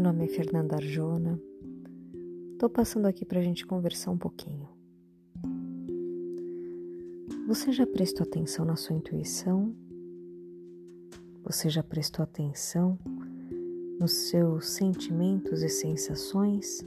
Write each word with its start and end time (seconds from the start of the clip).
nome 0.00 0.24
é 0.24 0.28
Fernanda 0.28 0.74
Arjona. 0.74 1.40
Tô 2.58 2.68
passando 2.68 3.06
aqui 3.06 3.24
pra 3.24 3.40
gente 3.40 3.64
conversar 3.64 4.10
um 4.10 4.18
pouquinho. 4.18 4.68
Você 7.46 7.70
já 7.70 7.86
prestou 7.86 8.26
atenção 8.26 8.64
na 8.64 8.74
sua 8.74 8.96
intuição? 8.96 9.74
Você 11.44 11.70
já 11.70 11.82
prestou 11.82 12.22
atenção 12.22 12.98
nos 14.00 14.12
seus 14.12 14.70
sentimentos 14.70 15.62
e 15.62 15.68
sensações? 15.68 16.84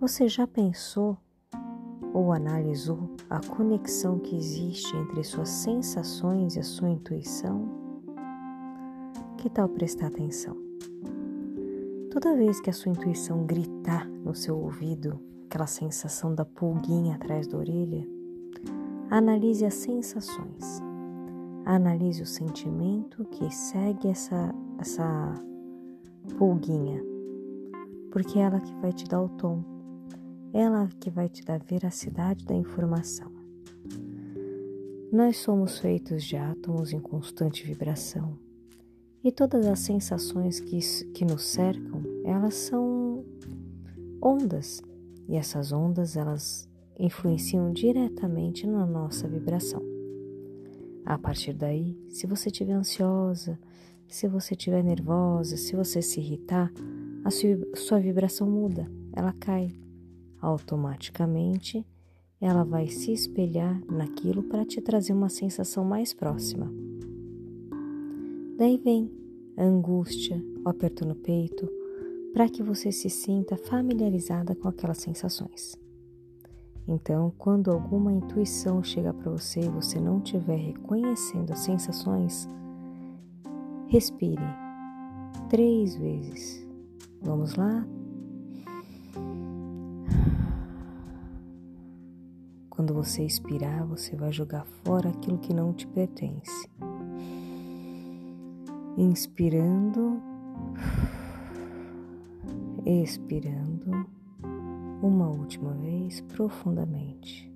Você 0.00 0.28
já 0.28 0.46
pensou 0.46 1.16
ou 2.12 2.32
analisou 2.32 3.14
a 3.30 3.40
conexão 3.40 4.18
que 4.18 4.36
existe 4.36 4.94
entre 4.96 5.22
suas 5.22 5.48
sensações 5.48 6.56
e 6.56 6.58
a 6.60 6.64
sua 6.64 6.90
intuição? 6.90 7.85
Que 9.38 9.50
tal 9.50 9.68
prestar 9.68 10.06
atenção? 10.06 10.56
Toda 12.10 12.36
vez 12.36 12.60
que 12.60 12.70
a 12.70 12.72
sua 12.72 12.92
intuição 12.92 13.44
gritar 13.44 14.08
no 14.08 14.34
seu 14.34 14.58
ouvido, 14.58 15.20
aquela 15.46 15.66
sensação 15.66 16.34
da 16.34 16.44
pulguinha 16.44 17.16
atrás 17.16 17.46
da 17.46 17.58
orelha, 17.58 18.06
analise 19.10 19.64
as 19.64 19.74
sensações. 19.74 20.80
Analise 21.64 22.22
o 22.22 22.26
sentimento 22.26 23.24
que 23.26 23.50
segue 23.54 24.08
essa, 24.08 24.54
essa 24.78 25.34
pulguinha, 26.38 27.02
porque 28.10 28.38
é 28.38 28.42
ela 28.42 28.60
que 28.60 28.74
vai 28.76 28.92
te 28.92 29.04
dar 29.04 29.20
o 29.20 29.28
tom 29.28 29.76
ela 30.52 30.88
que 30.98 31.10
vai 31.10 31.28
te 31.28 31.44
dar 31.44 31.58
veracidade 31.58 32.46
da 32.46 32.54
informação. 32.54 33.30
Nós 35.12 35.36
somos 35.36 35.78
feitos 35.78 36.24
de 36.24 36.36
átomos 36.36 36.94
em 36.94 37.00
constante 37.00 37.62
vibração 37.64 38.45
e 39.26 39.32
todas 39.32 39.66
as 39.66 39.80
sensações 39.80 40.60
que, 40.60 40.78
que 41.12 41.24
nos 41.24 41.42
cercam, 41.42 42.00
elas 42.24 42.54
são 42.54 43.24
ondas 44.22 44.80
e 45.28 45.34
essas 45.34 45.72
ondas 45.72 46.16
elas 46.16 46.68
influenciam 46.96 47.72
diretamente 47.72 48.68
na 48.68 48.86
nossa 48.86 49.26
vibração. 49.26 49.82
A 51.04 51.18
partir 51.18 51.54
daí, 51.54 51.98
se 52.08 52.24
você 52.24 52.50
estiver 52.50 52.74
ansiosa, 52.74 53.58
se 54.06 54.28
você 54.28 54.54
estiver 54.54 54.84
nervosa, 54.84 55.56
se 55.56 55.74
você 55.74 56.00
se 56.00 56.20
irritar, 56.20 56.72
a 57.24 57.30
sua 57.74 57.98
vibração 57.98 58.48
muda, 58.48 58.88
ela 59.12 59.32
cai 59.32 59.74
automaticamente 60.40 61.84
ela 62.38 62.64
vai 62.64 62.86
se 62.86 63.12
espelhar 63.12 63.80
naquilo 63.90 64.42
para 64.42 64.64
te 64.64 64.80
trazer 64.80 65.14
uma 65.14 65.30
sensação 65.30 65.84
mais 65.84 66.12
próxima. 66.12 66.70
Daí 68.56 68.78
vem 68.78 69.10
a 69.54 69.64
angústia, 69.64 70.42
o 70.64 70.68
aperto 70.70 71.06
no 71.06 71.14
peito, 71.14 71.70
para 72.32 72.48
que 72.48 72.62
você 72.62 72.90
se 72.90 73.10
sinta 73.10 73.54
familiarizada 73.54 74.54
com 74.54 74.66
aquelas 74.66 74.96
sensações. 74.96 75.76
Então, 76.88 77.34
quando 77.36 77.70
alguma 77.70 78.10
intuição 78.10 78.82
chega 78.82 79.12
para 79.12 79.30
você 79.30 79.60
e 79.60 79.68
você 79.68 80.00
não 80.00 80.18
estiver 80.18 80.56
reconhecendo 80.56 81.52
as 81.52 81.58
sensações, 81.58 82.48
respire 83.88 84.44
três 85.50 85.94
vezes. 85.94 86.66
Vamos 87.20 87.56
lá? 87.56 87.86
Quando 92.70 92.94
você 92.94 93.22
expirar, 93.22 93.86
você 93.86 94.16
vai 94.16 94.32
jogar 94.32 94.64
fora 94.82 95.10
aquilo 95.10 95.38
que 95.38 95.52
não 95.52 95.74
te 95.74 95.86
pertence. 95.86 96.68
Inspirando, 98.96 100.22
expirando, 102.84 103.90
uma 105.02 105.28
última 105.28 105.74
vez 105.74 106.20
profundamente. 106.22 107.52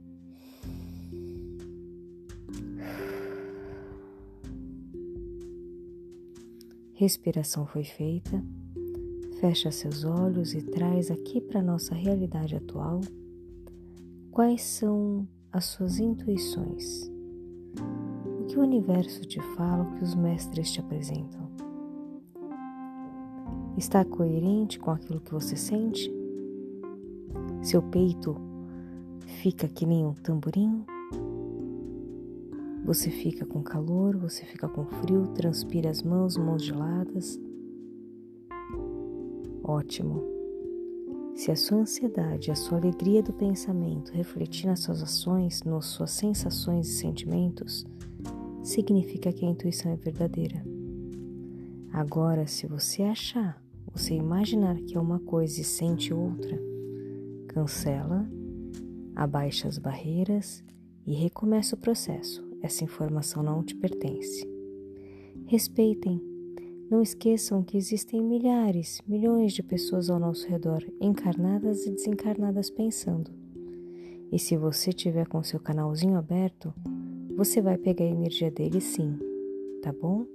Respiração 6.94 7.66
foi 7.66 7.84
feita. 7.84 8.42
Fecha 9.40 9.70
seus 9.70 10.04
olhos 10.04 10.52
e 10.52 10.60
traz 10.60 11.10
aqui 11.10 11.40
para 11.40 11.62
nossa 11.62 11.94
realidade 11.94 12.54
atual 12.54 13.00
Quais 14.30 14.62
são 14.62 15.26
as 15.52 15.64
suas 15.64 15.98
intuições? 15.98 17.10
Que 18.50 18.58
o 18.58 18.62
universo 18.62 19.20
te 19.20 19.40
fala, 19.54 19.84
o 19.84 19.94
que 19.94 20.02
os 20.02 20.12
mestres 20.16 20.72
te 20.72 20.80
apresentam? 20.80 21.48
Está 23.78 24.04
coerente 24.04 24.76
com 24.76 24.90
aquilo 24.90 25.20
que 25.20 25.32
você 25.32 25.54
sente? 25.54 26.12
Seu 27.62 27.80
peito 27.80 28.36
fica 29.40 29.68
que 29.68 29.86
nem 29.86 30.04
um 30.04 30.14
tamborim? 30.14 30.84
Você 32.84 33.08
fica 33.08 33.46
com 33.46 33.62
calor, 33.62 34.16
você 34.16 34.44
fica 34.44 34.68
com 34.68 34.84
frio, 34.84 35.28
transpira 35.28 35.88
as 35.88 36.02
mãos, 36.02 36.36
mãos 36.36 36.64
geladas? 36.64 37.40
Ótimo. 39.62 40.24
Se 41.36 41.52
a 41.52 41.56
sua 41.56 41.78
ansiedade, 41.78 42.50
a 42.50 42.56
sua 42.56 42.78
alegria 42.78 43.22
do 43.22 43.32
pensamento 43.32 44.10
refletir 44.10 44.66
nas 44.66 44.80
suas 44.80 45.00
ações, 45.04 45.62
nas 45.62 45.84
suas 45.84 46.10
sensações 46.10 46.88
e 46.88 46.94
sentimentos, 46.94 47.86
significa 48.62 49.32
que 49.32 49.44
a 49.44 49.48
intuição 49.48 49.92
é 49.92 49.96
verdadeira. 49.96 50.64
Agora, 51.92 52.46
se 52.46 52.66
você 52.66 53.02
achar, 53.02 53.62
você 53.92 54.14
imaginar 54.14 54.76
que 54.82 54.96
é 54.96 55.00
uma 55.00 55.20
coisa 55.20 55.60
e 55.60 55.64
sente 55.64 56.14
outra, 56.14 56.58
cancela, 57.48 58.28
abaixa 59.14 59.68
as 59.68 59.78
barreiras 59.78 60.64
e 61.06 61.14
recomeça 61.14 61.74
o 61.74 61.78
processo. 61.78 62.48
Essa 62.62 62.84
informação 62.84 63.42
não 63.42 63.62
te 63.62 63.74
pertence. 63.74 64.46
Respeitem 65.46 66.30
não 66.90 67.00
esqueçam 67.00 67.62
que 67.62 67.76
existem 67.76 68.20
milhares, 68.20 69.00
milhões 69.06 69.52
de 69.52 69.62
pessoas 69.62 70.10
ao 70.10 70.18
nosso 70.18 70.48
redor, 70.48 70.84
encarnadas 71.00 71.86
e 71.86 71.90
desencarnadas 71.92 72.68
pensando. 72.68 73.30
E 74.32 74.40
se 74.40 74.56
você 74.56 74.92
tiver 74.92 75.28
com 75.28 75.40
seu 75.40 75.60
canalzinho 75.60 76.16
aberto, 76.16 76.74
você 77.40 77.62
vai 77.62 77.78
pegar 77.78 78.04
a 78.04 78.08
energia 78.08 78.50
deles 78.50 78.84
sim, 78.84 79.18
tá 79.82 79.90
bom? 79.90 80.26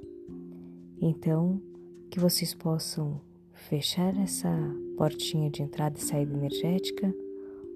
Então, 1.00 1.62
que 2.10 2.20
vocês 2.20 2.56
possam 2.56 3.22
fechar 3.54 4.18
essa 4.18 4.50
portinha 4.98 5.52
de 5.52 5.62
entrada 5.62 6.00
e 6.00 6.02
saída 6.02 6.34
energética, 6.34 7.14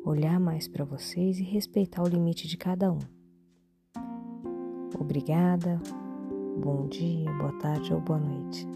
olhar 0.03 0.39
mais 0.39 0.68
para 0.68 0.84
vocês 0.84 1.38
e 1.38 1.44
respeitar 1.44 2.01
o 2.01 2.07
limite 2.07 2.47
de 2.47 2.57
cada 2.57 2.91
um. 2.91 2.97
Obrigada, 5.00 5.79
bom 6.59 6.88
dia, 6.88 7.31
boa 7.34 7.53
tarde 7.59 7.94
ou 7.94 8.01
boa 8.01 8.19
noite. 8.19 8.68